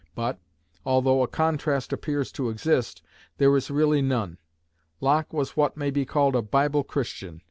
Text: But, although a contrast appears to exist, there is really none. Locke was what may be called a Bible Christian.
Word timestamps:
But, 0.15 0.39
although 0.83 1.21
a 1.21 1.27
contrast 1.27 1.93
appears 1.93 2.31
to 2.31 2.49
exist, 2.49 3.03
there 3.37 3.55
is 3.55 3.69
really 3.69 4.01
none. 4.01 4.39
Locke 4.99 5.31
was 5.31 5.55
what 5.55 5.77
may 5.77 5.91
be 5.91 6.05
called 6.05 6.35
a 6.35 6.41
Bible 6.41 6.83
Christian. 6.83 7.39